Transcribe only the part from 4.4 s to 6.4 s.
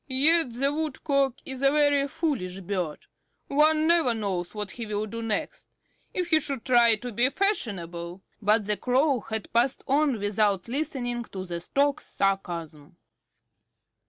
what he will do next. If he